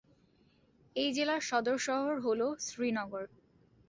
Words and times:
এই 0.95 1.09
জেলার 1.13 1.41
সদর 1.41 1.77
শহর 1.87 2.15
হল 2.19 2.41
শ্রীনগর। 2.59 3.25